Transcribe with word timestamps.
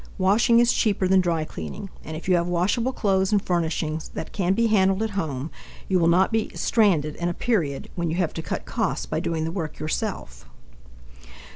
Washing 0.17 0.59
is 0.59 0.73
cheaper 0.73 1.07
than 1.07 1.21
dry 1.21 1.43
cleaning, 1.45 1.91
and 2.03 2.17
if 2.17 2.27
you 2.27 2.33
have 2.35 2.47
washable 2.47 2.91
clothes 2.91 3.31
and 3.31 3.39
furnishings 3.39 4.09
that 4.15 4.31
can 4.33 4.55
be 4.55 4.65
handled 4.65 5.03
at 5.03 5.11
home, 5.11 5.51
you 5.87 5.99
will 5.99 6.07
not 6.07 6.31
be 6.31 6.49
stranded 6.55 7.15
in 7.17 7.29
a 7.29 7.35
period 7.35 7.87
when 7.93 8.09
you 8.09 8.15
have 8.15 8.33
to 8.33 8.41
cut 8.41 8.65
costs 8.65 9.05
by 9.05 9.19
doing 9.19 9.43
the 9.43 9.51
work 9.51 9.77
yourself. 9.77 10.47